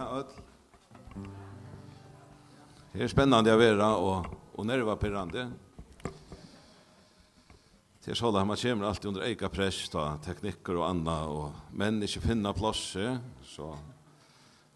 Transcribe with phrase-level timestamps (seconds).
[0.00, 0.24] ja, öll.
[2.92, 5.52] Det att vara och være, og, og nerva pirrande.
[8.04, 11.50] Det är så at man kommer alltid under eka press, da, tekniker och andra och
[11.72, 12.96] menn inte finna plats
[13.44, 13.76] så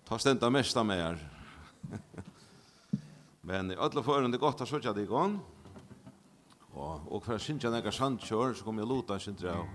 [0.04, 1.18] ta stända mesta med er.
[3.40, 5.38] Men i alla fall det gott att söka dig det
[6.72, 9.66] Och och för for jeg synes så kommer jag låta synes Ja,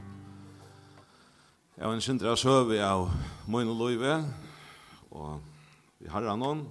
[1.78, 3.10] Jeg var en synes jeg søve av
[3.48, 3.76] min og
[5.12, 5.40] og
[6.00, 6.66] vi har han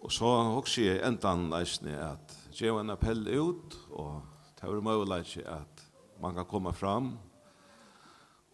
[0.00, 0.26] og så
[0.56, 4.20] også jeg endan leisne at jeg en appell ut og
[4.60, 5.84] det var mulig at
[6.20, 7.14] man kan komme fram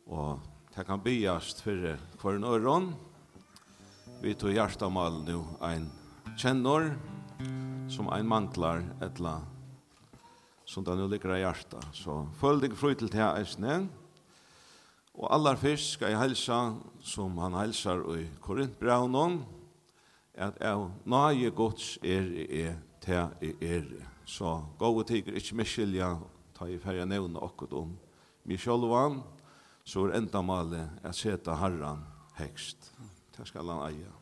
[0.06, 0.40] og
[0.76, 2.94] det kan byast for hver en øron
[4.22, 5.90] vi tog hjertamal nu ein
[6.38, 6.90] kjennor
[7.88, 9.40] som ein mantlar etla
[10.64, 11.84] som den i hjertet.
[11.92, 14.05] så følg deg fru til det eisne og
[15.16, 16.58] Og allar fyrst skal jeg helsa,
[17.00, 19.44] som han helsar i Korintbraunen,
[20.36, 23.86] at av nage gods er er te er er.
[24.26, 26.16] Så gode tiger ikkje miskilja,
[26.58, 27.96] ta i færja nevna okkur om
[28.44, 29.22] Misholvan,
[29.84, 32.04] så er enda male at seta harran
[32.36, 32.92] hekst.
[33.36, 34.12] Det skal han eia.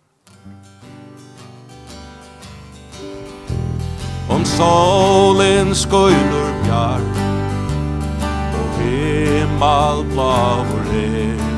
[4.31, 7.34] Om solen skoilur bjarg,
[9.55, 11.55] himmel himmalblauer er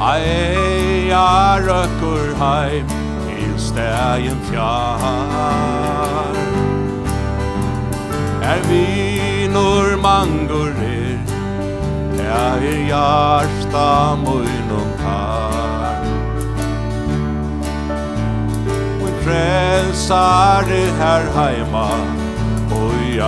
[0.00, 2.86] Ei, ja, røkker heim
[3.26, 5.00] til stegen fjær.
[8.42, 11.18] Er vi når mangor er
[12.20, 16.00] Er er hjarta munnum kar
[19.02, 21.88] Og frelsar er her heima
[22.72, 23.18] Og i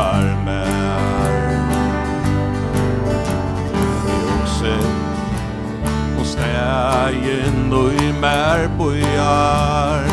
[6.62, 10.04] bægen og i mer bojar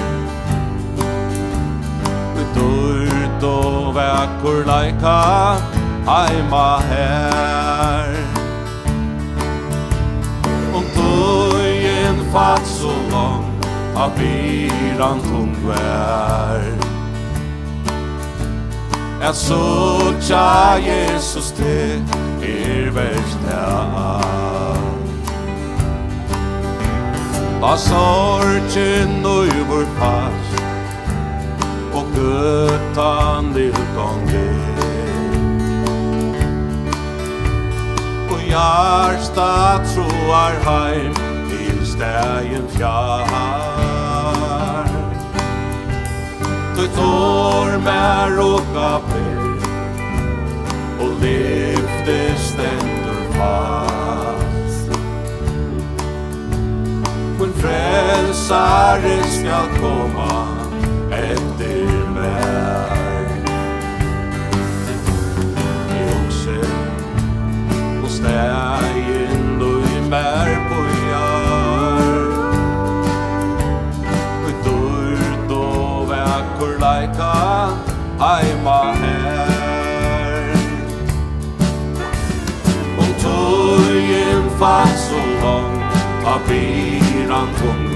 [2.35, 5.19] Vi dørt og vekker leika
[6.09, 8.13] heima her.
[10.73, 13.45] Om døgen fatt så lang
[13.95, 16.69] av byran tung vær.
[19.21, 19.63] At så
[20.21, 22.01] tja Jesus til
[22.41, 24.88] er verst her
[27.61, 30.63] Var sorgen över fast
[31.93, 34.29] Och utan utan
[38.31, 41.13] Og hjärsta troar heim
[41.49, 43.25] Til stegen fjär
[46.75, 49.01] Du tår mer råka
[50.99, 52.98] Och lyftes den
[58.49, 60.47] Herrens skal komma
[61.13, 63.27] etter meg.
[65.93, 66.55] I okse
[68.03, 72.25] og stegen og i mer på jær.
[74.39, 77.35] Og i dørt og vekker leika
[78.23, 80.57] heima her.
[82.97, 85.79] Og tøyen fast så hånd
[86.25, 87.88] av biran kom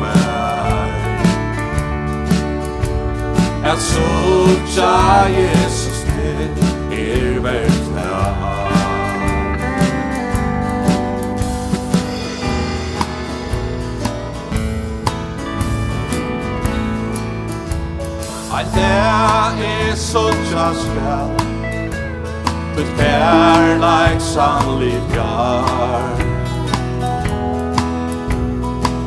[3.74, 4.94] at sotja
[5.30, 6.50] Jesus til
[6.92, 8.34] er verkla
[18.54, 21.30] Ein der er sotja skal
[22.76, 25.64] Tut With sannlikar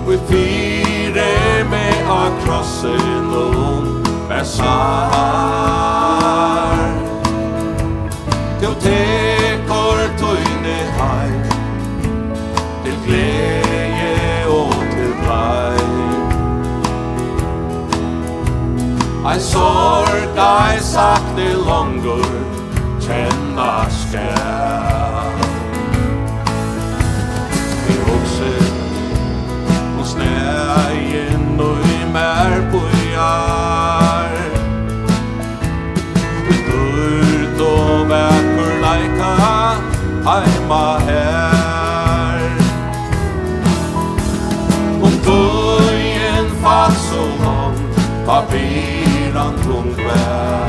[0.09, 5.11] Vi fyrer med in krossen og besar
[8.61, 11.31] Til tekor tøyne hai
[12.85, 15.85] Til gleje og til blei
[19.27, 22.27] Ein sorg, ein sakne longur
[23.07, 24.86] Kjenna skær.
[40.27, 41.57] heima her.
[45.03, 47.87] Om døyen fall så langt
[48.27, 50.67] Papiran tung vær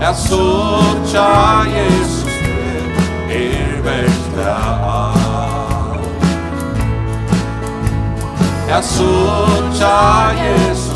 [0.00, 1.28] Er sotja
[1.76, 2.24] Jesus
[3.28, 6.00] det Er verta all
[8.68, 9.96] Er sotja
[10.42, 10.87] Jesus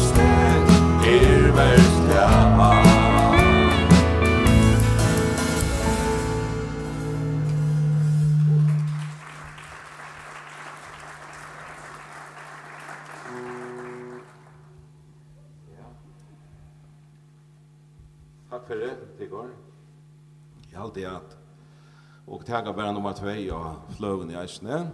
[20.93, 21.37] alt det at
[22.27, 24.91] og tega bare nummer 2 og fløven i eisene.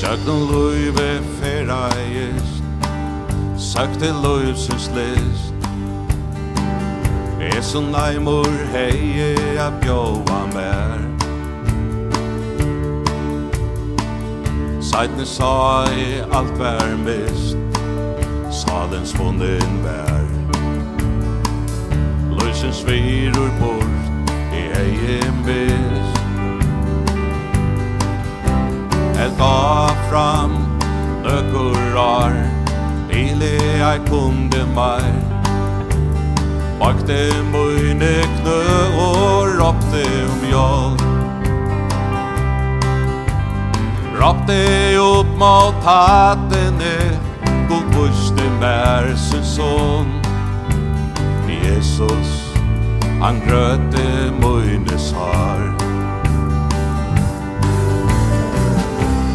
[0.00, 2.64] Tjøkken løyve ferreist,
[3.58, 5.59] sakte løyvsens list,
[7.50, 10.98] Det som najmor heie jag bjóa mer
[14.80, 17.56] Sajtne sa i allt värmest
[18.50, 20.26] Sa den svunnen vær.
[22.30, 26.22] Lusen svirur bort i heie mist
[29.18, 30.54] Helt av fram
[31.26, 32.38] Nøkkur rar
[33.10, 33.52] Lille
[33.82, 35.39] jeg kunde mer
[36.80, 37.18] Bakte
[37.52, 38.60] møyne knø
[39.04, 41.02] og ropte om hjelp
[44.20, 44.56] Ropte
[45.02, 46.94] opp mot hattene
[47.68, 50.08] God vuste mer sin son
[51.50, 52.32] Jesus
[53.20, 54.06] Han grøte
[54.40, 55.60] møyne svar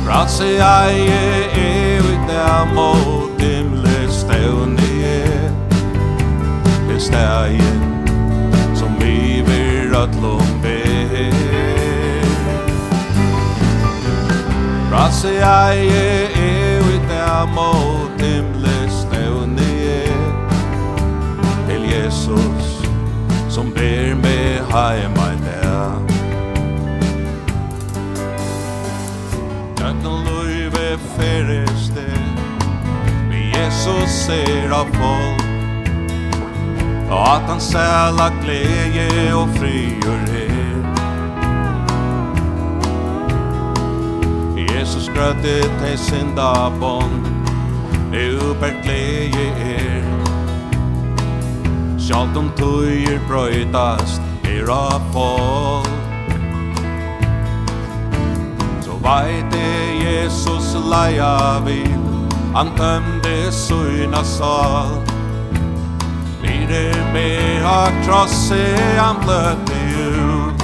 [0.09, 1.21] Ratsi eie
[1.61, 4.84] evig der mot himle stevne
[6.95, 8.07] er stegen
[8.75, 10.81] som vi vil rødlom be
[14.91, 16.05] Rasse eie
[16.43, 20.05] er ut der mot himle snøvne
[21.67, 22.85] Til Jesus
[23.49, 25.99] som ber med heima der
[29.79, 32.07] Jøkken løyve fereste
[33.31, 35.44] Vi Jesus ser av folk
[37.09, 40.55] Ja, at han säla glädje och frigörhet
[44.71, 47.35] Jesus grøtte til synda bånd bond
[48.15, 50.03] Uber glede er.
[51.99, 55.89] Sjalt om tøyer brøytast er av folk.
[58.85, 61.97] Så veit det Jesus leia vil
[62.55, 65.14] Han tømde søyna salt
[66.65, 69.75] Høyre med a krosset han bløtte
[70.17, 70.63] ut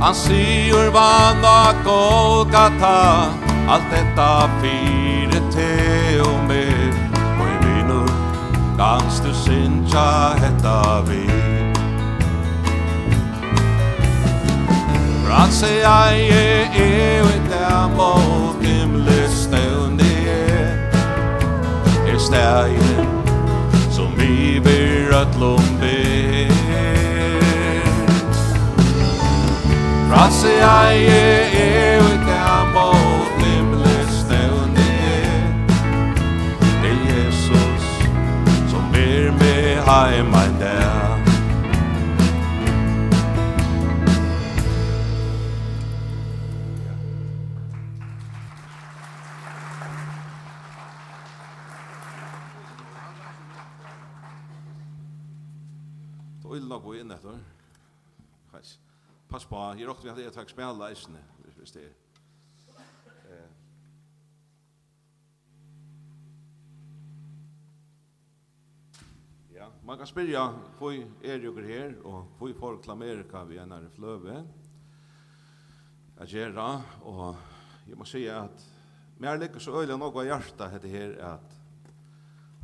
[0.00, 3.32] Han sier vann av Golgata?
[3.66, 4.28] Alt detta
[4.62, 5.72] fire te
[6.22, 6.94] og mer
[7.40, 8.04] Og i vinu
[8.78, 10.06] gans du sinja
[10.38, 11.24] hetta vi
[15.26, 19.69] Rann se jeg er i dem og dem lyster
[22.30, 23.08] stægen
[23.90, 26.54] Som vi vil ötlom ber.
[30.10, 31.32] Frasse eie
[31.64, 34.90] er ut der mot himle stævne
[36.82, 37.82] Til Jesus
[38.70, 41.09] som ber med heimen der
[59.30, 61.20] pass på, jeg råkte vi at jeg takk spela eisne,
[61.56, 61.96] hvis det er.
[69.60, 70.46] Ja, man kan spyrja,
[70.78, 73.12] hvor er jo her, og hvor folk til vi
[73.48, 74.44] vi er fløve,
[76.16, 77.36] at gjerra, og
[77.88, 78.64] jeg må si at
[79.20, 81.56] mer lykkes så øyla noe av hjertet heter her at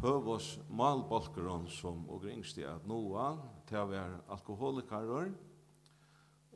[0.00, 3.35] høvås malbalkeron som og gringste at noa
[3.68, 5.30] til å være alkoholikarer,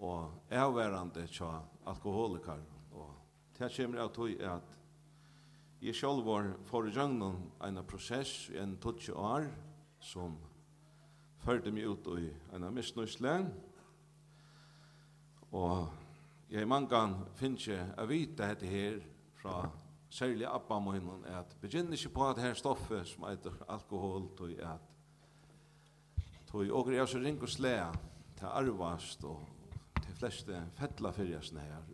[0.01, 2.61] og avværende tja alkoholikar.
[2.93, 3.15] Og
[3.59, 4.77] det kommer av tog at
[5.81, 9.47] jeg selv var foregjøgnen en prosess i en tutsi år
[10.01, 10.37] som
[11.41, 13.35] førte meg ut i en misnøysle.
[15.53, 15.89] Og
[16.51, 19.01] jeg mange mangan finner ikke å vite dette her
[19.41, 19.71] fra
[20.11, 24.89] særlig Abba Moinen at begynner ikke på at her stoffet som heter alkohol tog at
[26.51, 27.77] tog og jeg så ring og slæ
[28.37, 29.60] til arvast og
[30.21, 31.89] fleste fettla fyrja snæjar.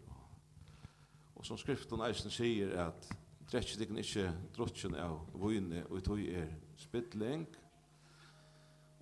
[1.36, 3.08] Og som skriften eisen sier at
[3.46, 7.46] drekk dikken ikkje drotjen av vune og tog er spytling.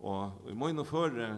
[0.04, 1.30] Og i mine føre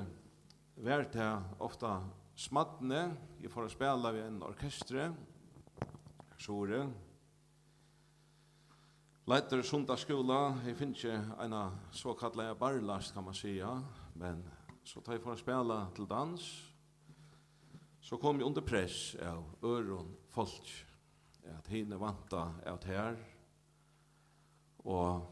[0.82, 2.00] vært jeg ofta
[2.34, 3.16] smadne.
[3.40, 5.14] jeg får spela ved en orkestre,
[6.38, 6.86] sjore,
[9.26, 11.54] Leitar sundagsskola, jeg finner ikke en
[11.90, 13.72] såkallet barlast, kan man sija,
[14.14, 14.44] men
[14.84, 16.44] så tar jeg for å spela til dans,
[18.06, 20.68] så kom jeg under press av øron folk,
[21.50, 23.16] at henne vanta av her,
[24.86, 25.24] og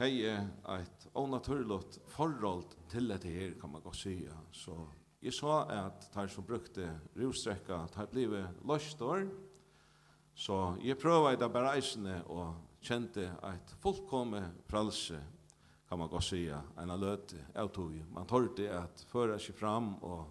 [0.00, 4.34] hei et onaturligt forhold til dette her, kan man godt sige.
[4.50, 4.74] Så
[5.22, 9.28] jeg sa at de som brukte russtrekka, de ble løstor,
[10.34, 15.22] så jeg prøvde det bare eisene og kjente et fullkomme pralse
[15.88, 19.54] kan man godt säga en av løte av tog man tar det at föra seg
[19.54, 20.24] fram og,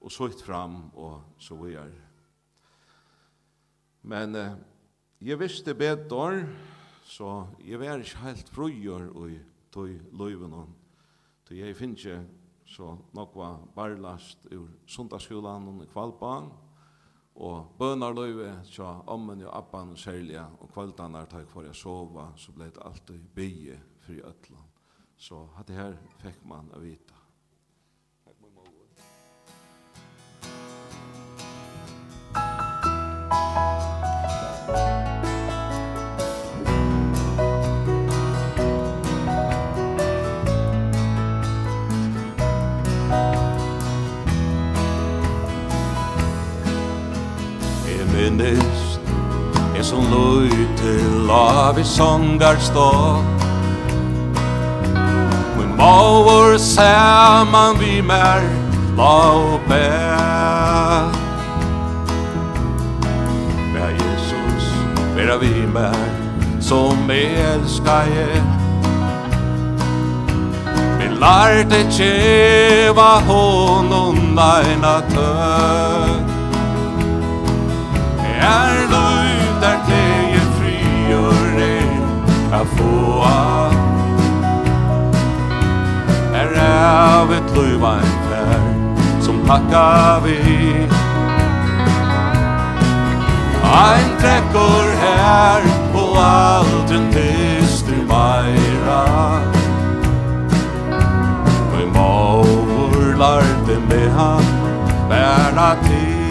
[0.00, 2.14] og sått fram og så vidare
[4.04, 4.56] men eh,
[5.24, 6.44] jeg visste bedre,
[7.08, 9.38] så jeg var ikke helt frugjør i
[9.72, 10.56] tog løyven.
[11.48, 12.18] Så jeg finner ikke
[12.68, 16.50] så nok var barlast ur sundagsskolan og kvalpan
[17.34, 22.70] og bønarløyve så ommen og appan særlige og kvaldanar takk for jeg sova så ble
[22.72, 24.63] det alltid bygge fri øtla
[25.16, 27.14] Så hade här fick man att veta.
[28.24, 28.60] Tack mamma.
[48.14, 49.00] minnist
[49.76, 53.33] Er som løy til av i sangar stått
[55.76, 58.42] Mauer saman vi mer
[58.96, 59.88] Lau bæ
[63.74, 64.66] Bæ Jesus
[65.16, 66.04] vera vi mer
[66.60, 68.42] Som elskar je
[70.98, 76.24] Vi lærte tjeva honom Neina tøk
[78.38, 79.06] Er du
[79.60, 83.63] der teg frigjør Er a få av
[86.74, 88.62] gav ett löv en fær
[89.20, 90.38] som takka vi
[93.74, 95.64] Ein trekkor her
[95.98, 99.00] og aldrin dyster meira.
[101.72, 104.52] Og i maur larte med han
[105.08, 106.23] bæra til.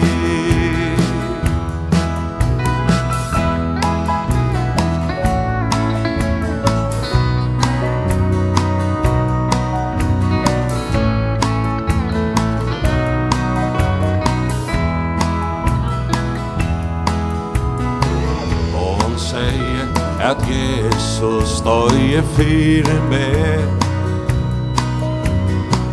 [20.34, 23.68] at Jesus støye fyre med.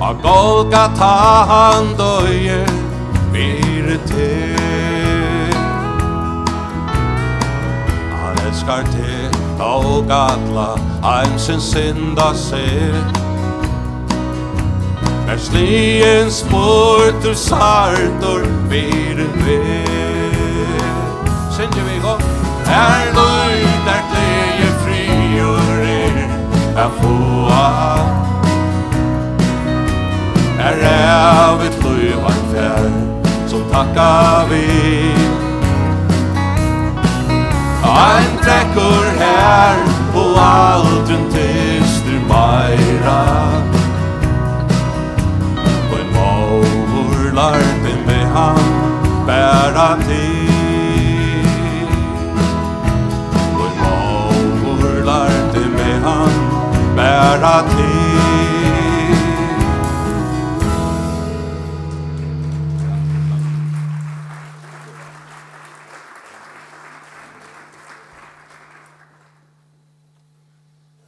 [0.01, 1.13] Og Golgata
[1.51, 2.65] han døye
[3.33, 5.55] fyre til.
[8.21, 10.67] Han elskar til og atla
[11.03, 12.95] ein sin synda ser.
[15.27, 19.91] Er slien smurtur sartur fyre med.
[21.51, 22.23] Sendje vi gott
[22.71, 23.70] Er løy
[26.77, 27.65] afua
[30.59, 32.85] Er er vi tluvan fær
[33.47, 34.65] Som takka vi.
[37.83, 39.81] Ein drekkur her
[40.15, 43.21] Og aldrin tistur meira.
[45.91, 48.63] Og en maur larpin vi han
[49.27, 50.40] Bæra til.
[57.21, 57.89] bära til.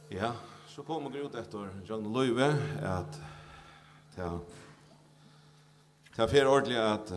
[0.08, 0.32] Ja,
[0.66, 2.52] så kommer vi ut etter John Løyve
[2.82, 3.18] at
[4.14, 4.30] ja,
[6.14, 7.10] Det er fyrir ordentlig at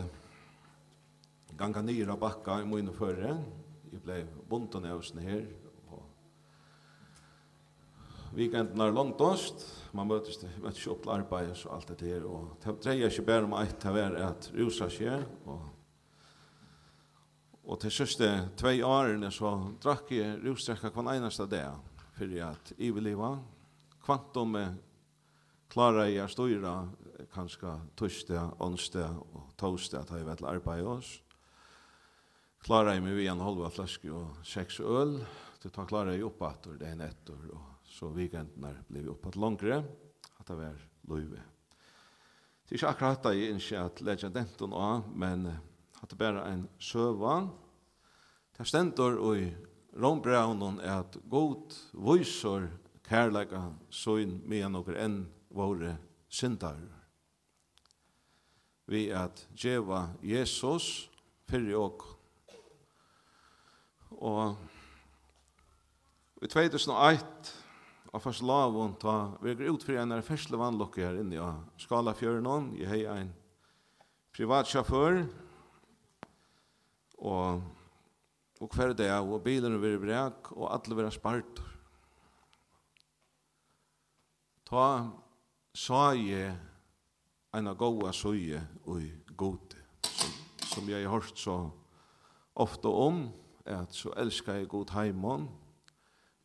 [1.58, 3.36] ganga nyra bakka i mine førre.
[3.92, 5.44] Jeg blei bunten av oss her,
[8.36, 9.64] weekenden er langt ost,
[9.96, 13.26] man møtes til, møtes opp til arbeid og alt det der, og det dreier ikke
[13.30, 15.66] bare om eit til er at rusa skjer, og
[17.68, 19.50] Og til søste tvei årene så
[19.82, 21.74] drakk jeg rusdrekka hver eneste dag,
[22.16, 23.34] fyrir at jeg vil leva.
[24.06, 24.56] Kvantum
[25.68, 26.72] klara jeg å styra
[27.34, 31.10] kanskje torsdag, onsdag og torsdag at jeg vet arbeid oss.
[32.64, 35.18] Klara jeg meg vi en halva flaske og seks øl,
[35.60, 37.67] til ta klara jeg opp at det er nettor og
[37.98, 39.82] så weekendene blev oppåt langere,
[40.38, 41.40] at det var løyve.
[42.62, 46.44] Det er ikke akkurat det jeg ikke at legger denten av, men at det bare
[46.52, 47.40] en søva.
[48.52, 49.48] Det er stendt i
[49.98, 52.68] Rombraunen er at god viser
[53.08, 55.18] kærleika søgn med noen enn
[55.50, 55.96] våre
[56.28, 56.78] syndar.
[58.86, 61.08] Vi at djeva Jesus
[61.48, 62.04] fyrir ok.
[64.22, 64.56] Og
[66.42, 67.57] i 2001
[68.18, 72.14] av fast lavon ta veger ut for en av färsle vannlokke her inne i skala
[72.18, 73.34] fjörnon, jeg hei ein
[74.34, 75.22] privat chaufför
[77.18, 77.62] og
[78.58, 81.60] og hver det er, og bilen vil brek, og alle vil spart.
[84.66, 84.86] Ta
[85.78, 86.56] sa jeg
[87.54, 89.04] en av gode søye og
[89.38, 90.34] gode, som,
[90.66, 91.60] som jeg har hørt så
[92.58, 93.28] ofte om,
[93.62, 95.46] at så elsker jeg god heimån,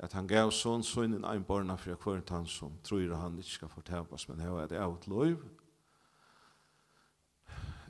[0.01, 3.71] at han gav sånn sønnen ein barna fra kvarent han som tror han ikke skal
[3.71, 5.43] fortelles, men hava et avt loiv,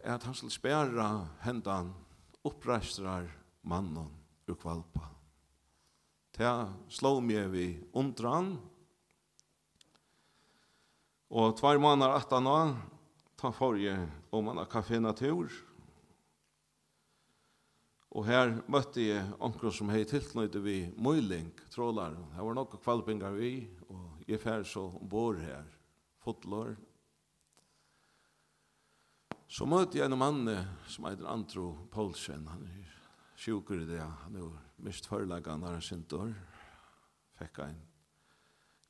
[0.04, 1.08] at han skulle spære
[1.46, 1.94] hendan
[2.44, 3.30] oppreistrar
[3.64, 4.10] mannen
[4.50, 5.08] ur kvalpa.
[6.36, 8.58] Ta slå meg vi undran,
[11.34, 12.74] og tvær måneder at han var,
[13.40, 13.96] ta forrige
[14.34, 15.73] om han har kaffenatur, og
[18.14, 22.14] Og her møtte jeg onker som hei tilknøyde vi Møyling, trålar.
[22.36, 23.56] Her var nokka kvalpingar vi,
[23.90, 25.66] og jeg fær så ombord her,
[26.22, 26.76] fotlår.
[29.50, 30.46] Så møtte jeg en mann
[30.90, 32.92] som heter Andro Poulsen, han er
[33.38, 34.52] sjukur i det, han er
[34.86, 36.36] mist forlagan når han sint år.
[37.42, 37.80] Fikk en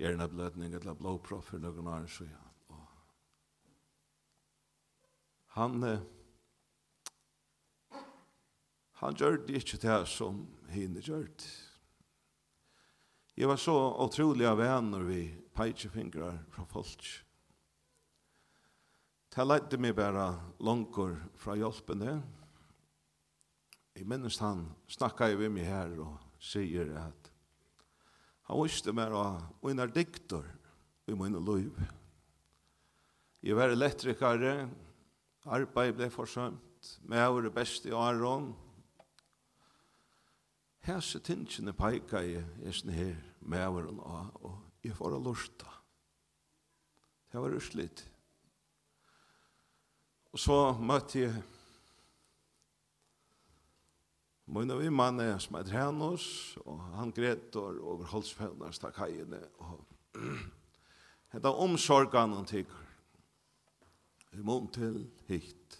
[0.03, 2.51] hjerneblødning eller blåproff for noen år siden.
[5.55, 5.79] Han...
[5.87, 6.03] Eh,
[9.01, 11.51] Han gjør det ikke det som henne gjør det.
[13.33, 15.23] Jeg var så utrolig av venner vi
[15.57, 17.07] peitsefingrar fra folk.
[19.33, 20.27] Det ledde meg bare
[20.61, 22.19] langer fra hjelpene.
[23.97, 27.31] Jeg minnes han snakket jo med meg her og sier at
[28.49, 29.25] han visste meg å
[29.71, 30.45] en diktor
[31.09, 31.73] i min liv.
[33.43, 34.67] Jeg var elektrikere,
[35.49, 38.51] arbeid ble forsømt, med å være best i Aron,
[40.83, 45.69] Hese tingene peika i er her med og, og jeg får å lusta.
[47.31, 48.03] Det var uslitt.
[50.33, 51.43] Og så møtte jeg
[54.53, 56.25] Møyna vi manne som er trenos,
[56.67, 60.19] og han gretor over holdsfevnar stakkajene, og
[61.33, 62.81] hetta omsorgan han tykker.
[64.33, 65.79] Vi mån til hitt.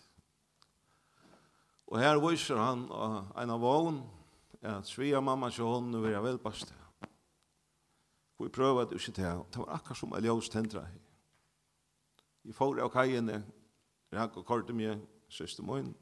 [1.91, 3.99] Og her viser han en av vågen,
[4.63, 6.73] at svia mamma til hon og vera velbast.
[8.39, 10.85] Og vi prøver at ikke det, det var akkurat som Elias tendra.
[12.43, 13.43] Vi får av kajene,
[14.13, 14.97] rakk og kortet mye,
[15.29, 15.93] søster min,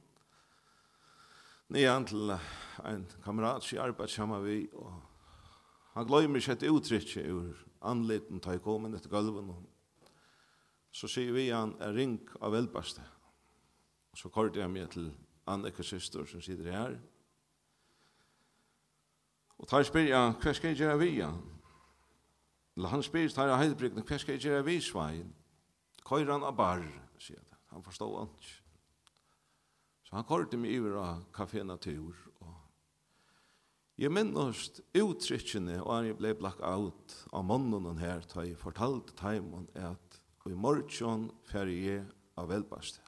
[1.70, 2.34] nian til
[2.86, 4.94] en kamerat som arbeid sammen vi, og
[5.94, 9.54] han glemmer ikke et uttrykk ur anleten ta i komen etter gulven,
[10.92, 13.02] så sier vi han er ring av velbaste
[14.12, 15.12] Og så kortet jeg mye til
[15.48, 17.11] Anneke søster som sitter her, og
[19.62, 21.12] Og tar spyrja, hva skal jeg gjøre vi?
[21.20, 21.30] ja?
[22.78, 25.30] Eller han spyr, tar jeg heilbrygden, hva skal jeg gjøre vi, svein?
[26.08, 26.82] Køyran av bar,
[27.22, 27.60] sier han.
[27.76, 28.58] Han forstod han ikke.
[30.08, 32.18] Så han kørte meg iver av kafé Natur.
[32.42, 39.16] Og jeg minnost uttrykkene, og han ble blakk out av mannen her, da jeg fortalte
[39.20, 40.20] teimen at
[40.50, 42.06] i morgen ferie jeg
[42.40, 43.06] av velbastet.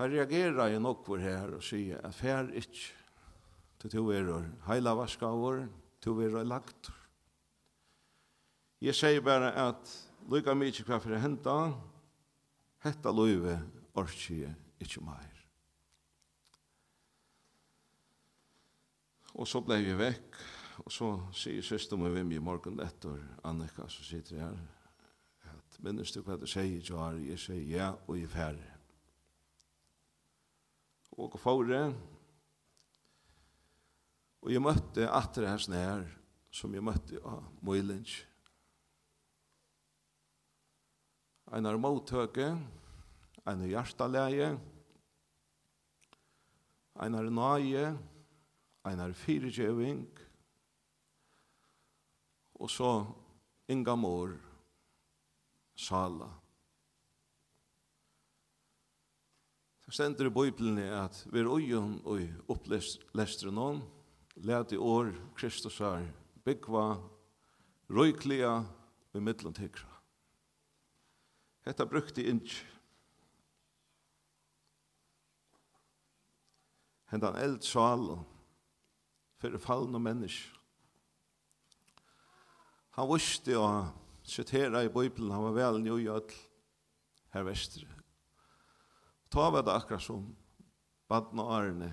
[0.00, 2.99] Han reagerer jeg nok for her og sier at fer ikke
[3.80, 5.64] til to og heila vaskavur,
[6.00, 6.90] to verur lagt.
[8.80, 9.92] Jeg sier bare at
[10.28, 11.56] lykka mykje hva for henta,
[12.84, 13.58] hetta løyve
[13.96, 15.36] orkje ikkje meir.
[19.36, 20.36] Og så blei vi vekk,
[20.84, 24.56] og så sier søster med vim i morgen etter Annika, som sitter her,
[25.52, 28.76] at minnes du hva du sier, jo jeg sier ja, og jeg færre.
[31.20, 31.84] Og for det,
[34.40, 36.06] Og jeg møtte atre hans nær,
[36.50, 38.14] som jeg møtte av Møylinj.
[41.52, 42.46] En av måttøke,
[43.44, 44.52] en av hjertaleie,
[47.00, 47.84] en av nøye,
[48.88, 50.04] en av firegjøving,
[52.60, 52.92] og så
[53.70, 54.34] Inga Mår,
[55.80, 56.28] Sala.
[59.84, 63.80] Det stender i Bibelen at vi er øyen og opplestren noen,
[64.40, 66.06] Læt i år Kristus her
[66.44, 66.96] byggva
[67.90, 68.64] røyklia
[69.14, 69.88] i middelen tikra.
[71.66, 72.64] Hetta brukte inch.
[77.12, 78.06] Hendan eld sjal
[79.42, 80.48] fyrir fallna mennesk.
[82.96, 83.90] Han visste og
[84.24, 86.32] citera i Bibelen, han var vel njo i öll
[87.34, 87.86] her vestri.
[89.30, 90.24] Ta var det akkurat som
[91.08, 91.92] badna arne,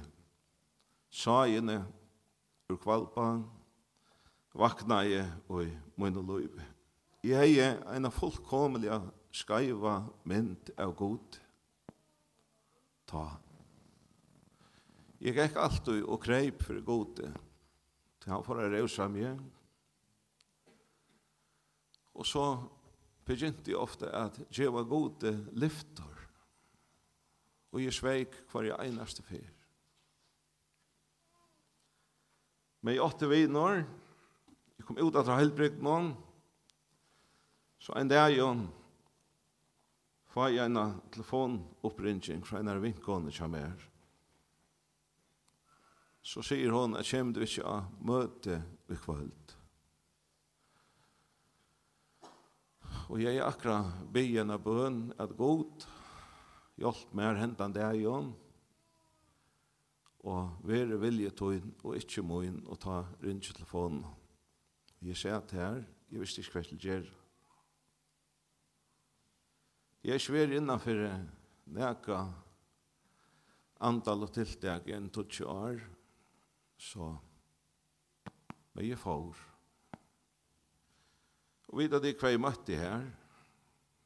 [1.09, 1.83] sajene,
[2.67, 3.27] ur kvalpa,
[4.57, 6.65] vaknaði og minu løyvi.
[7.23, 8.99] Jeg en av fullkomelig
[9.35, 11.39] skaiva mynd av god
[13.07, 13.25] ta.
[15.23, 17.31] Jeg gikk alltid og kreip for gode,
[18.21, 19.39] til han får reusa meg.
[22.17, 22.45] Og så
[23.25, 26.23] begynte jeg ofte at jeg var gode lyfter,
[27.71, 29.47] og jeg sveik hver jeg einaste fyr.
[32.87, 33.81] Men i åtte viner,
[34.79, 36.13] jeg kom ut etter helbrygd noen,
[37.83, 38.45] så en dag jo,
[40.31, 40.79] får jeg en
[41.11, 43.75] telefon telefonoppringning fra en av vinkene som er.
[46.23, 47.75] Så sier hun at kommer du ikke å
[48.07, 49.55] møte i kvöld.
[53.11, 55.89] Og jeg er akkurat byen av bøn at god,
[56.79, 58.31] hjelp meg hentan det jeg gjør,
[60.19, 64.05] og være vilje tøyen og ikke møyen og ta rundt telefonen.
[65.01, 67.05] Jeg ser at her, jeg visste ikke hva til gjør.
[70.03, 71.03] Jeg er svær innenfor
[71.65, 72.19] nækka
[73.83, 75.81] antall og tiltak enn 20 år,
[76.77, 77.15] så
[78.77, 79.37] men jeg får.
[81.67, 83.07] Og vidt at jeg hva jeg møtte her,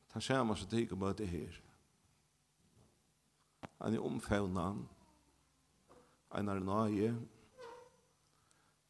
[0.08, 1.58] ta samme som jeg møtte her.
[3.82, 4.80] Han er omfavnet han,
[6.38, 7.12] einar nøye,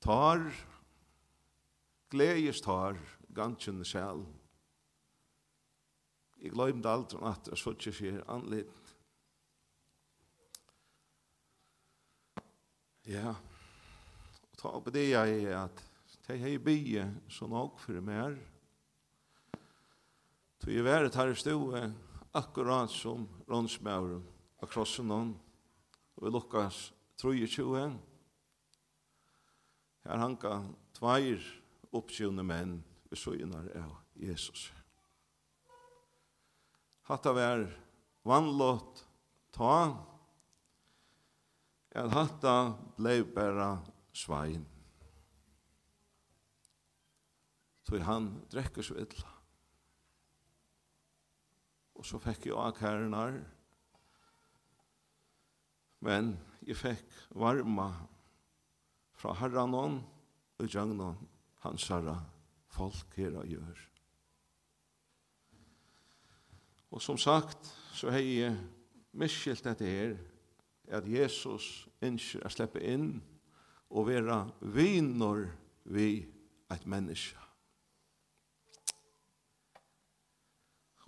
[0.02, 0.44] tar,
[2.12, 3.00] gledes tar,
[3.36, 4.26] gansjen sjæl.
[6.42, 8.78] Jeg glemte alt om at jeg så ikke sier anlitt.
[13.10, 15.84] Ja, og ta opp det jeg er at
[16.22, 18.38] det er jeg bygge så nok for mer.
[20.62, 21.82] Så jeg var et her stue
[22.38, 24.22] akkurat som rånsmøren
[24.62, 28.00] av krossen og Lukas 23.
[30.02, 30.56] Her hanka
[30.98, 31.44] tveir
[31.94, 32.80] oppsjøvne menn
[33.12, 34.72] ved søgnar av Jesus.
[37.06, 37.68] Hatta vær
[38.26, 39.04] vannlått
[39.54, 39.76] ta,
[41.94, 42.56] at hatta
[42.98, 43.76] blei bæra
[44.18, 44.66] svein.
[47.86, 49.30] Tog han drekker så illa.
[52.00, 53.44] Og så fikk jeg akærenar,
[56.02, 57.90] men jeg fikk varma
[59.18, 61.18] fra herran og gjøgnon
[61.64, 62.18] hans herra
[62.72, 63.88] folk her og gjør.
[66.92, 68.58] Og som sagt, så har jeg
[69.12, 70.16] miskilt dette her,
[70.92, 73.14] at Jesus ønsker å slippe inn
[73.92, 74.42] og være
[74.76, 75.46] viner
[75.88, 76.26] vi
[76.72, 77.38] et menneske.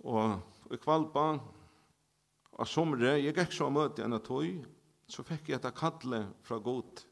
[0.04, 1.26] Og i kvalpa
[2.54, 4.64] og somre, jeg gikk så møte en av tog,
[5.08, 7.04] så fikk jeg etter kattle fra god.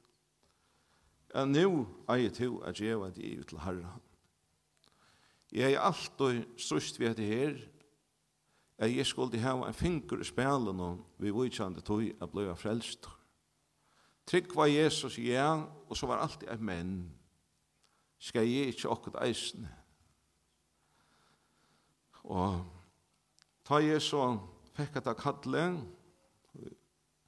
[1.34, 3.92] Ja, nå er jeg til at jeg var det til herre.
[5.52, 7.56] Jeg er alltid størst ved det her,
[8.78, 12.30] at jeg skulle ha en finger i spelen og vi var ikke vitsjande tog at
[12.32, 13.08] ble frelst.
[14.26, 17.12] Trygg var Jesus ja, og så var alltid et menn.
[18.18, 19.68] Skal jeg ikke akkurat eisene?
[22.22, 22.62] Og
[23.66, 24.38] ta jeg så
[24.76, 25.64] fikk at kalle,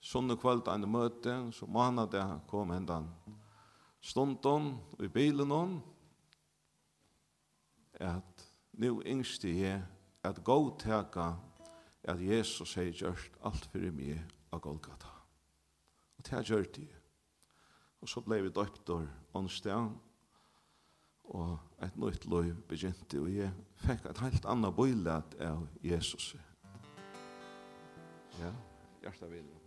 [0.04, 3.08] Sunne kvöld ein møte, så manna det kom hendan
[4.04, 5.78] stundon i bilen hon,
[8.00, 8.44] at
[8.76, 9.80] nu yngste jeg
[10.24, 11.30] at gå teka
[12.04, 14.20] at Jesus hei gjørst alt fyrir meg
[14.52, 15.08] av Golgata.
[16.18, 16.90] Og det gjør det.
[18.04, 19.88] Og så blei vi døptor onsdag,
[21.32, 23.52] og et nytt løy begynte, og jeg
[23.86, 26.34] fikk et helt annet bøylet av Jesus.
[28.42, 28.52] Ja,
[29.00, 29.63] hjertet vil.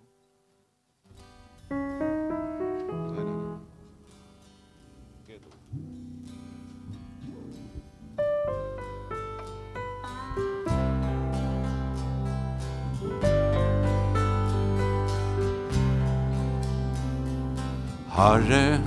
[18.17, 18.81] Herre,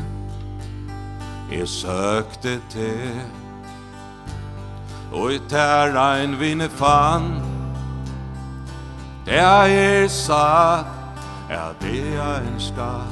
[1.53, 3.21] jeg søkte til,
[5.13, 7.43] og i terrein vinne fann,
[9.27, 11.00] det er satt,
[11.51, 13.07] Er det jeg ønsker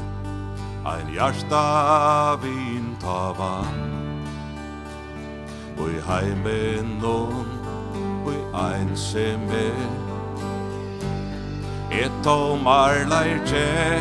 [0.87, 3.81] Ein hjärsta vin ta vann.
[5.79, 7.51] Og i heimen noen
[8.24, 9.64] Og i einsemme
[11.90, 13.98] Et og marleir tje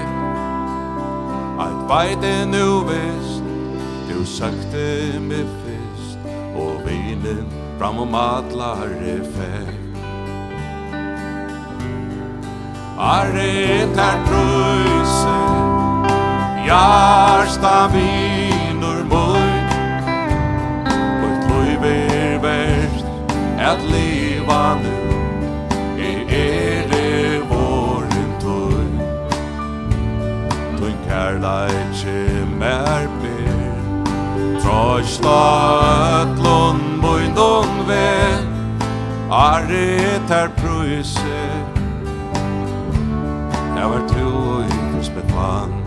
[1.58, 3.50] Eit veide nu vist.
[4.12, 9.77] Du søkte mig fist Og vinen fram om atlar er fest.
[12.98, 15.36] Arre Arretar trøyse
[16.66, 19.52] Jarsta vinur møy.
[21.22, 23.06] Vårt løyv er verst
[23.62, 24.96] At liva nu
[26.02, 28.90] E ere våren tøy.
[30.80, 33.78] Tøyn kærleitje mer ber
[34.64, 35.42] Trøysla
[36.24, 38.10] ötlun møy non ve
[39.30, 41.47] Arre Arretar trøyse
[43.78, 45.87] Jeg var tro og yrkesbekvann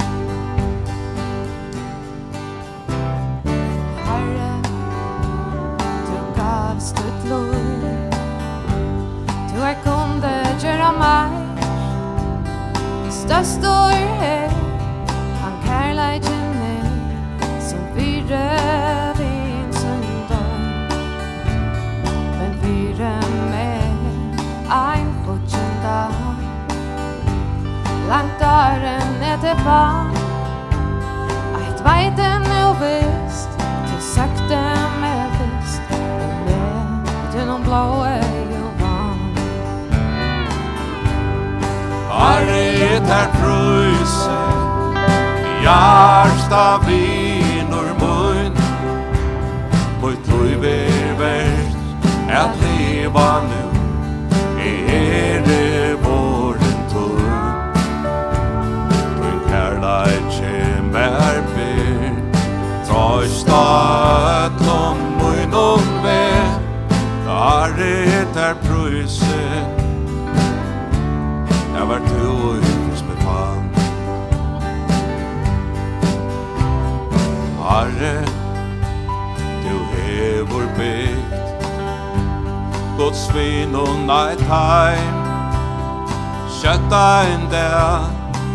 [86.60, 88.02] Kjøtta en dag,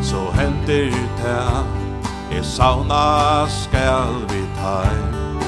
[0.04, 5.40] så hender det i sauna skal vi teim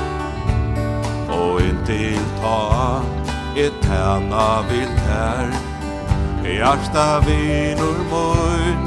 [1.30, 3.02] Og inntil ta,
[3.56, 5.54] i tæna vil her
[6.44, 8.82] Hjarta vinur mun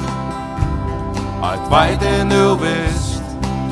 [1.53, 3.23] Eit veit er nu vist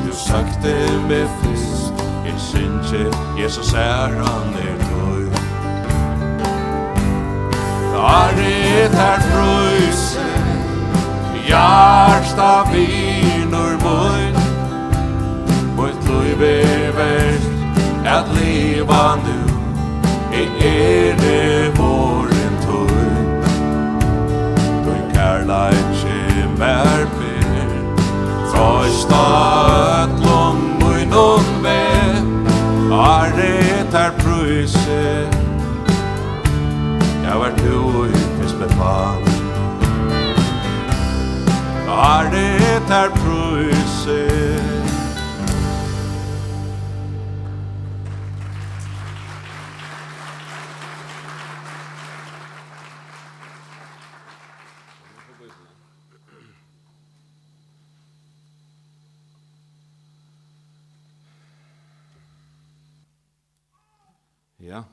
[0.05, 0.77] Du søkte
[1.09, 3.11] meg frist Jeg synkje,
[3.43, 4.68] Jesus er han er
[7.99, 10.27] Arit er bruse
[11.49, 14.35] Jarsta vinur mun
[15.75, 19.41] Mot loiv er verst At liva nu
[20.31, 22.93] I er det våren tur
[24.85, 27.75] Tøy kærla ikkje mer ber
[28.53, 29.25] Trosta
[30.03, 31.83] at lom mun om me
[32.95, 35.38] Arit er bruse
[38.79, 39.23] fall
[41.87, 44.19] Arbetet är prøyse
[64.61, 64.83] Ja.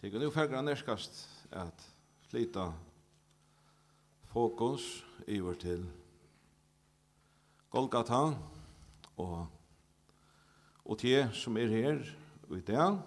[0.00, 1.86] Det går nu färgra närskast at
[2.28, 2.72] flyta
[4.32, 5.86] fokus iver til
[7.70, 8.22] Golgata
[9.16, 9.46] og
[10.86, 12.02] og te som er her
[12.46, 12.98] og i dag.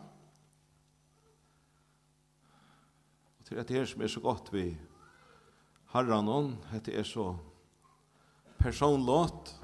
[3.40, 4.78] Og til at her som er så godt vi
[5.94, 6.52] harran hon
[6.86, 7.32] det er så
[8.60, 9.56] personlåt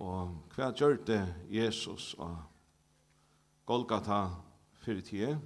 [0.00, 1.20] og hva gjør det
[1.52, 2.34] Jesus og
[3.66, 4.26] Golgata
[4.82, 5.36] fyrir tida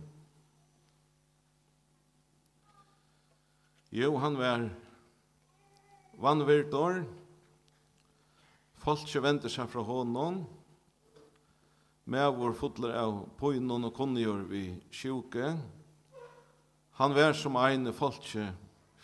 [3.91, 4.71] Jo, han var
[6.21, 7.07] vannvirtor.
[8.77, 10.43] Folk venter seg fra hånden.
[12.05, 15.55] Med vår fotler av poinon og kunngjør vi sjuke.
[17.01, 18.29] Han var som ein folk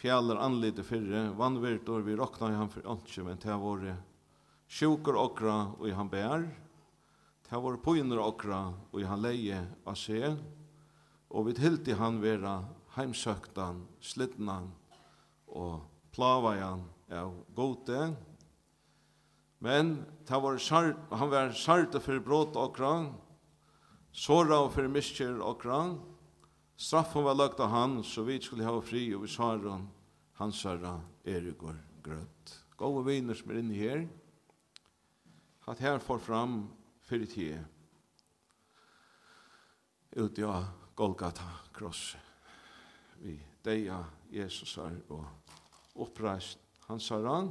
[0.02, 1.30] fjallar anlite fyrre.
[1.32, 3.96] Vannvirtor vi råkna i han for åndsje, men til våre
[4.68, 6.44] sjuker okra og i han bær.
[7.48, 10.36] Til våre poinon okra og i han leie av seg.
[11.32, 12.58] Og vi tilte han vera
[12.94, 14.70] heimsøktan, slidnan
[15.50, 15.82] og
[16.14, 18.14] plavajan av gode.
[19.64, 19.96] Men
[20.28, 22.94] var sart, han var sarte for brått okra,
[24.12, 25.96] såra for miskjer okra,
[26.76, 29.88] straffen var lagt av han, så vi skulle ha fri, og vi svarer han,
[30.38, 32.58] han herra Erikor grøtt.
[32.76, 34.04] Gåve viner som er inne her,
[35.70, 36.58] at her får fram
[37.08, 37.64] fyrir tida,
[40.14, 40.60] ut ja
[40.94, 42.33] Golgata krosset
[43.24, 45.24] vi deia Jesusar og
[46.04, 47.48] oppreist hans haran.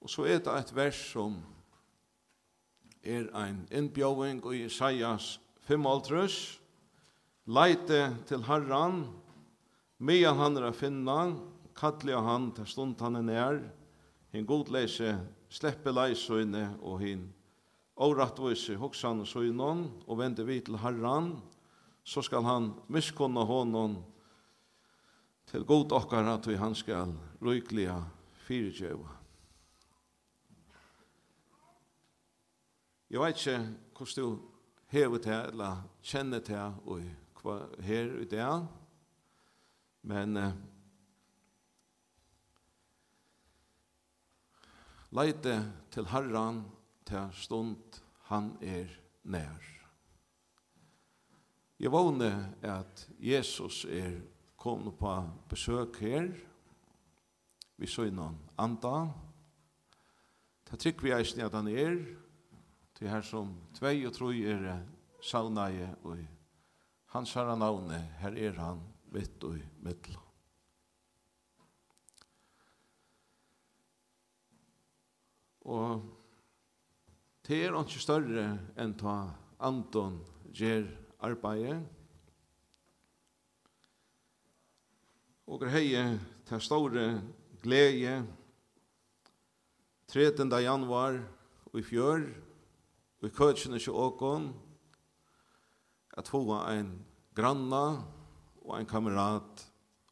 [0.00, 1.36] Og så er det et vers som
[3.04, 5.36] er ein innbjøving i Isaias
[5.68, 6.60] 55.
[7.46, 9.04] Leite til Herran,
[9.98, 11.36] medan han er finna,
[11.76, 13.60] kalli han til stund han er nær,
[14.32, 15.12] hin godleise
[15.50, 17.28] sleppe leisøyne og hin
[17.96, 21.36] årattvise hoksan og søynon, og vende vi til Herran,
[22.06, 23.96] så skal han miskunna honom
[25.50, 27.10] til god okkara til han skal
[27.42, 27.98] rykliga
[28.46, 29.10] fyrirgjøva.
[33.10, 33.58] Jeg vet ikke
[33.98, 34.38] hvordan du
[34.94, 37.02] hever til eller kjenner til og
[37.42, 38.48] hva her i det,
[40.06, 40.58] men eh,
[45.10, 45.56] leite
[45.90, 46.62] til Herran
[47.06, 49.75] til stund han er nær.
[51.76, 54.20] Jeg vågner at Jesus er
[54.56, 55.12] kommet på
[55.48, 56.30] besøk her.
[57.76, 59.12] Vi så innan anda.
[60.70, 62.00] Det trykker vi eisen at han er.
[62.98, 64.80] Det her som tvei og troi er
[65.20, 66.16] saunaie og
[67.12, 68.00] hans herre navne.
[68.24, 68.80] Her er han
[69.12, 70.08] vitt og mitt.
[75.60, 76.06] Og
[77.46, 79.18] det er ikke større enn ta
[79.60, 80.22] Anton
[80.56, 80.88] Gjerr
[81.20, 81.80] arbeidet.
[85.46, 85.94] Og hei
[86.46, 87.06] til store
[87.62, 88.26] glede
[90.08, 90.50] 13.
[90.50, 91.20] januar
[91.76, 92.24] i fjør
[93.20, 94.50] og i køtjene til åkon
[96.16, 96.92] at få en
[97.36, 98.02] granna
[98.64, 99.66] og en kamerat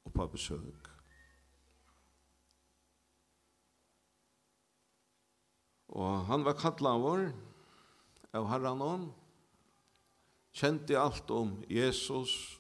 [0.05, 0.91] oppa besøk.
[5.95, 7.29] Og han var kattlavår
[8.35, 8.83] av herran
[10.55, 12.59] kjente alt om Jesus,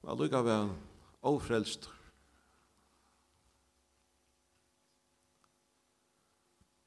[0.00, 0.70] var lykkevel
[1.26, 1.88] ofrelst.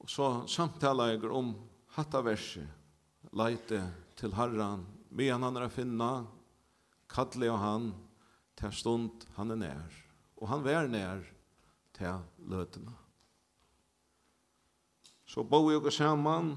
[0.01, 1.53] Og så samtala jeg om
[1.97, 2.65] hattaverset,
[3.37, 3.83] leite
[4.17, 6.09] til Herran, medan han er å finne,
[7.11, 7.91] kalli og han,
[8.57, 10.01] til stund han er nær.
[10.41, 11.21] Og han vær nær
[11.93, 12.95] til løtene.
[15.27, 16.55] Så bo vi jo saman,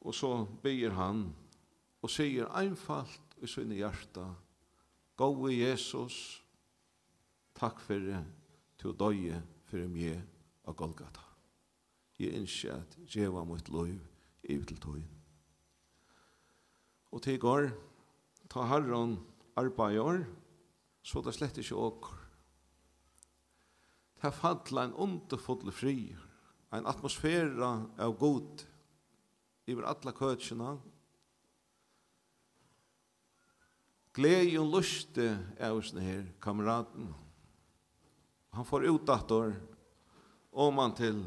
[0.00, 1.24] Og så byr han
[2.02, 4.28] og sier einfalt i sinne hjarta,
[5.18, 6.44] Gåve Jesus,
[7.58, 8.20] takk fyrir
[8.78, 10.20] til døye fyrir mye
[10.68, 11.24] av Golgata.
[12.18, 13.98] Jeg innskje at djeva mot loiv
[14.46, 15.10] i til tøyen.
[17.10, 17.70] Og til går,
[18.52, 19.16] ta herren
[19.58, 20.22] arbeider,
[21.02, 22.14] så det slett ikke åker.
[24.22, 26.12] Ta fadla en underfodle fri,
[26.74, 28.66] en atmosfæra av god,
[29.68, 30.76] iver alla køtjena.
[34.16, 35.28] Glei og luste
[35.60, 37.12] av oss her, kameraten.
[38.56, 39.54] Han får utdattor
[40.50, 41.22] om han til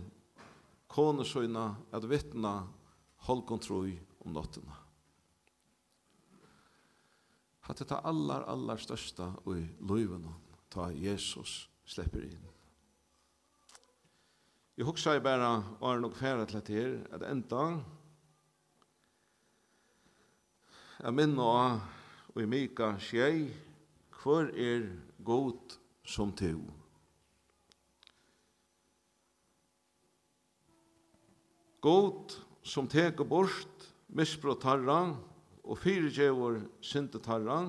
[0.92, 2.56] konesøyna at vittna
[3.30, 3.94] holdkontroi
[4.26, 4.76] om nottena.
[7.70, 10.26] Hatt det er allar, allar størsta i løyven
[10.72, 12.48] ta Jesus slipper inn.
[14.80, 15.50] Jeg husker jeg bare,
[15.80, 17.66] og er nok færa til at her, at enda,
[21.02, 21.80] Jeg minner
[22.30, 23.48] og i Mika skjei,
[24.22, 24.84] hvor er
[25.26, 25.74] god
[26.06, 26.60] som to?
[31.82, 35.16] God som teker bort misbrott tarra,
[35.66, 37.64] og fire djevor synte tarra,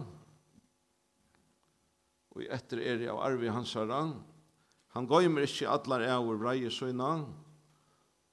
[2.32, 4.12] og i etter er av arvi hans rang
[4.92, 7.22] han gøymer ikkje allar eivor brei søgna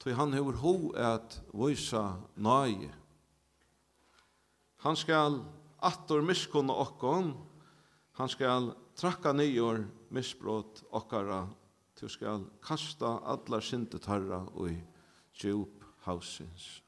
[0.00, 2.90] tog han hever ho at voisa nøye,
[4.80, 5.42] Han skal
[5.84, 7.34] attor miskunna okkon,
[8.16, 11.46] han skal trakka nýjor misbrot okkara,
[11.96, 14.72] tu skal kasta allar syndetarra og
[15.36, 16.80] djup hausins.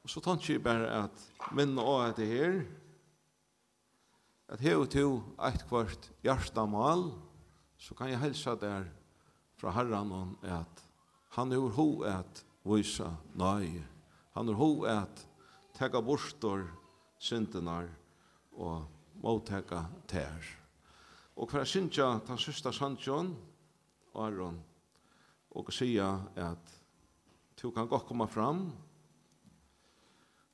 [0.00, 2.60] Og så tanki jeg bare at minna og at det her,
[4.50, 7.10] at hei to eit kvart hjertamal,
[7.78, 8.88] så kan jeg helsa der
[9.60, 10.84] fra herran om at
[11.36, 13.84] han er ho at vise nøye,
[14.34, 15.26] han er ho at
[15.80, 16.66] teka bostor
[17.16, 17.86] syndenar
[18.52, 18.84] og
[19.22, 20.44] måtteka tær.
[21.40, 23.32] Og hver synsja ta systa Sanchon
[24.12, 24.58] og Aron
[25.56, 26.74] og sia at
[27.62, 28.66] du kan godt komme fram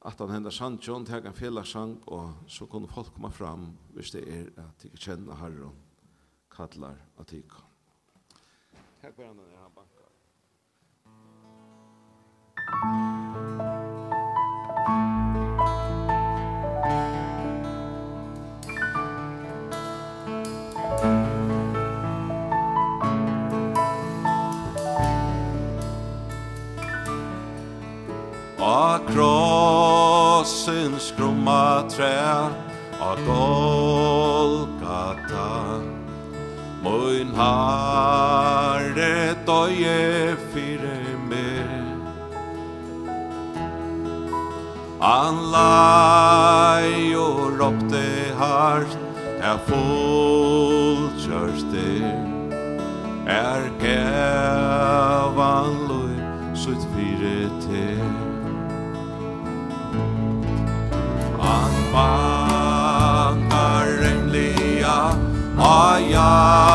[0.07, 4.23] at han hender Sanchon teka en fjellasang og så kunne folk komme fram hvis det
[4.31, 5.75] er at de kjenner Herren
[6.55, 7.67] kallar at de kan.
[9.03, 9.66] Takk for henne, ja.
[30.67, 32.19] sin skrumma trä
[33.01, 34.71] a Golgata.
[36.83, 41.85] Moin harre døye fire mer
[45.01, 48.07] An lai og ropte
[48.41, 48.99] hart
[49.51, 51.91] Er full kjørste
[53.27, 55.76] Er gavan
[65.59, 66.66] Ah, ja.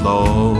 [0.00, 0.56] slow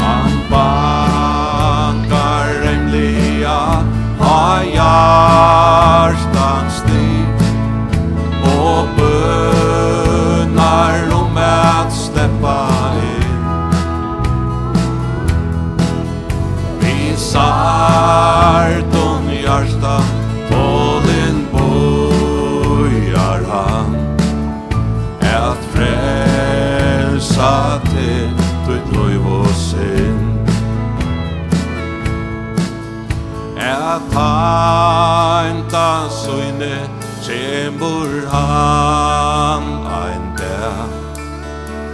[0.00, 3.60] Han bankar heimliga
[4.20, 4.40] ha
[4.74, 7.26] hjartan stig.
[8.46, 12.60] Og bønar om at sleppa
[13.12, 13.36] inn
[16.80, 16.98] Vi
[17.28, 20.15] sarton hjartan
[37.26, 39.64] Kjemur han
[40.02, 40.90] ein dag.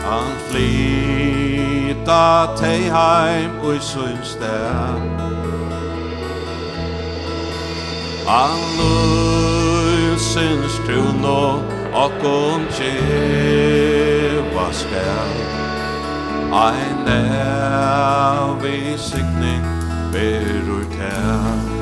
[0.04, 2.26] Han flyta
[2.60, 5.00] tei heim ui sun stær
[8.26, 11.42] Han lusins truno
[12.04, 15.32] Akkon tjeva skal
[16.64, 18.76] Ein er vi
[19.08, 19.64] sikning
[20.12, 21.81] berur tær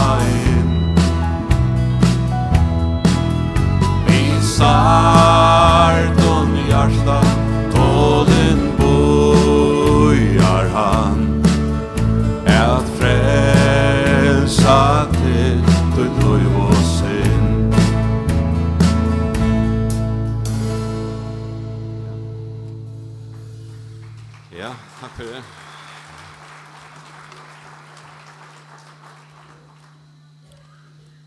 [24.99, 25.43] Takk for det.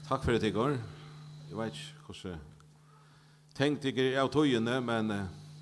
[0.09, 0.77] Takk for det, Igor.
[1.49, 5.13] Jeg vet ikke hvordan jeg tenkte ikke av togene, men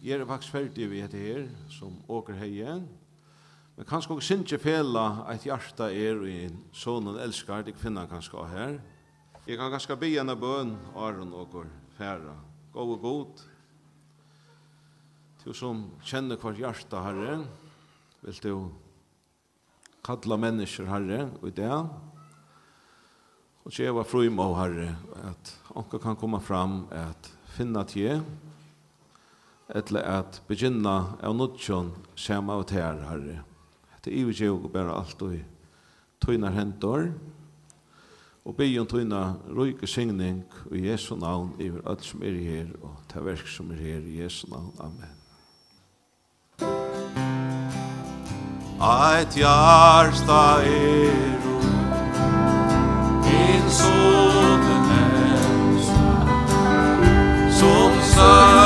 [0.03, 2.79] jeg er faktisk ferdig ved dette her, som åker heie.
[3.77, 8.09] Men kanskje også synes ikke fela et hjerte er og en sånn elskar, det finner
[8.09, 8.77] kanskje også her.
[9.47, 11.57] Jeg kan ganske be henne bøn, Aron og
[11.97, 12.37] færa.
[12.73, 13.43] Gå og god.
[15.45, 17.41] Du som kjenner hver hjerte, Herre,
[18.23, 18.55] vil du
[20.07, 21.71] kalla mennesker herre og i det
[23.63, 24.93] og djeva frumå herre
[25.23, 28.21] at onka kan komme fram at finna tje
[29.73, 33.41] eller at begynna av nudjon sjema og tær herre
[33.97, 35.39] at i vi djeva bare alt og
[36.23, 37.09] tøynar hentor
[38.43, 43.23] og bygjon tøyna røyke signing og Jesu navn iver alt som er her og ta
[43.23, 44.75] verk som er her i Jesu navn.
[44.83, 45.22] Amen.
[48.83, 51.59] Eit hjarta eru
[53.23, 55.83] Min sonen er
[57.59, 58.62] Som søren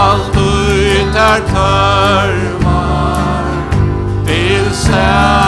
[0.00, 2.30] allt ut är törmar
[4.24, 5.39] Vill sæ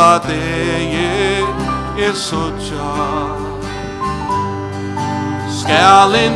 [0.00, 1.44] ta degi
[2.06, 2.90] er sotja
[5.58, 6.26] Skal i